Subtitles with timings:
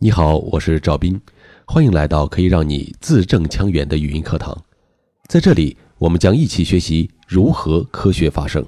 [0.00, 1.20] 你好，我是赵斌，
[1.66, 4.56] 欢迎来到可以让你字正腔圆的语音课堂。
[5.26, 8.64] 在这里，我们将一起学习如何科学发声。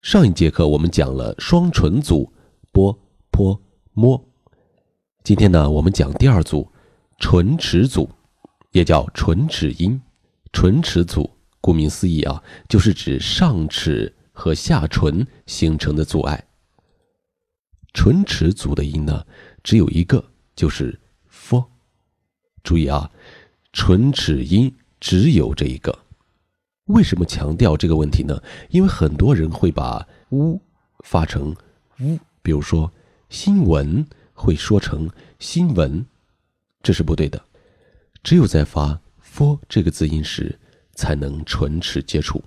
[0.00, 2.32] 上一节课我们讲了双唇组
[2.72, 2.98] 波、
[3.30, 3.60] 坡、
[3.92, 4.26] 摸，
[5.22, 6.66] 今天呢，我们讲第二组
[7.18, 8.08] 唇齿组，
[8.72, 10.00] 也叫唇齿音。
[10.50, 11.30] 唇齿组，
[11.60, 16.42] 顾名思义啊，就是指上齿和下唇形成的阻碍。
[17.94, 19.24] 唇齿组的音呢，
[19.62, 20.22] 只有一个，
[20.54, 21.64] 就是 f。
[22.62, 23.10] 注意啊，
[23.72, 25.98] 唇齿音只有这一个。
[26.86, 28.38] 为什么强调这个问题呢？
[28.68, 30.60] 因为很多人会把 u
[30.98, 31.56] 发成
[32.00, 32.92] 呜比如说
[33.30, 36.04] 新闻会说成新闻，
[36.82, 37.42] 这是不对的。
[38.22, 39.00] 只有在发。
[39.36, 40.56] f 这个字音时，
[40.94, 42.40] 才能唇齿接触。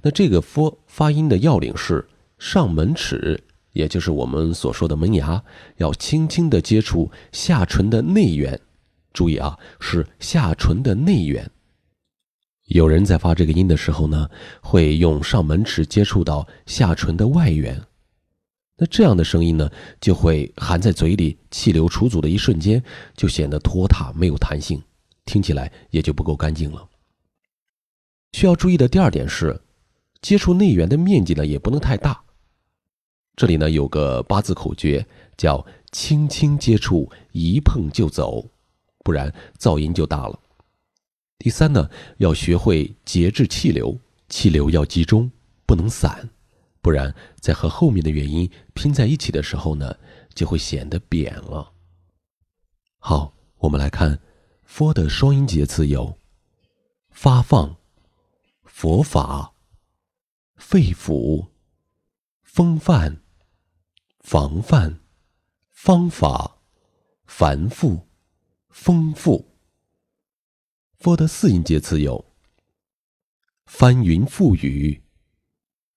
[0.00, 3.38] 那这个 f 发音的要领是上门齿，
[3.74, 5.44] 也就是我们所说的门牙，
[5.76, 8.58] 要轻轻的接触下唇的内缘。
[9.12, 11.48] 注意啊，是下唇的内缘。
[12.68, 14.28] 有人在发这个音的时候呢，
[14.62, 17.80] 会用上门齿接触到下唇的外缘。
[18.76, 22.82] 那这样的声音呢，就会含在嘴里，气流出阻的一瞬间，
[23.14, 24.82] 就显得拖沓，没有弹性。
[25.26, 26.88] 听起来也就不够干净了。
[28.32, 29.60] 需要注意的第二点是，
[30.22, 32.23] 接触内缘的面积呢也不能太大。
[33.36, 38.48] 这里呢有个八字口诀，叫“轻轻接触，一碰就走”，
[39.04, 40.38] 不然噪音就大了。
[41.38, 45.30] 第三呢，要学会节制气流，气流要集中，
[45.66, 46.30] 不能散，
[46.80, 49.96] 不然在和后面的元音拼在一起的时候呢，
[50.32, 51.72] 就会显得扁了。
[52.98, 54.20] 好，我们来看。
[54.64, 56.18] 佛的双音节词有：
[57.10, 57.76] 发放、
[58.64, 59.52] 佛法、
[60.56, 61.48] 肺腑、
[62.42, 63.20] 风范、
[64.24, 65.00] 防范、
[65.70, 66.56] 方法、
[67.26, 68.08] 繁复、
[68.70, 69.54] 丰富。
[70.98, 72.24] 佛的四音节词有：
[73.66, 75.02] 翻云覆雨、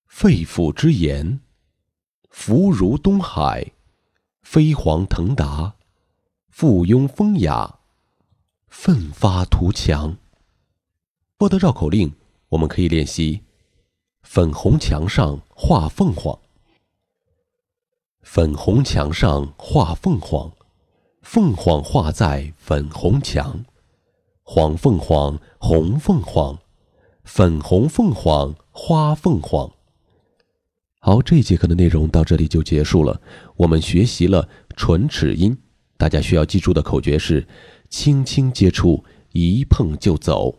[0.06, 1.40] 肺腑之言、
[2.28, 3.72] 福如东海、
[4.42, 5.76] 飞黄腾达、
[6.50, 7.80] 附庸风雅。
[8.66, 10.18] 奋发图强。
[11.38, 12.14] 波的绕口令，
[12.50, 13.42] 我们可以练习：
[14.20, 16.38] 粉红墙上画凤凰，
[18.30, 20.52] 粉红墙上画凤凰，
[21.22, 23.64] 凤凰画在粉红墙，
[24.42, 26.58] 黄凤凰，红凤凰，
[27.24, 29.72] 粉红凤凰花凤凰。
[31.00, 33.18] 好，这节课的内容到这里就结束了。
[33.56, 34.46] 我们学习了
[34.76, 35.56] 唇齿音，
[35.96, 37.48] 大家需要记住的口诀是。
[37.88, 39.02] 轻轻接触，
[39.32, 40.54] 一碰就走。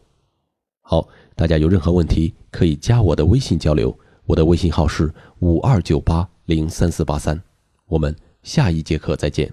[0.81, 7.40] 好，大家有任何问题可以加我的微信交流，我的微信号是五二九八零三四八三。
[7.89, 9.51] 我们下一节课再见。